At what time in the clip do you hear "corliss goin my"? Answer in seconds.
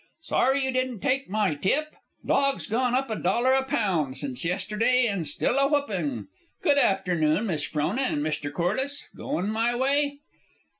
8.51-9.75